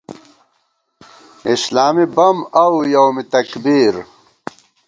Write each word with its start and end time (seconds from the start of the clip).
اسلامی 1.53 2.05
بم 2.15 2.37
اؤ 2.63 2.73
یومِ 2.93 3.15
تکبیر 3.33 3.95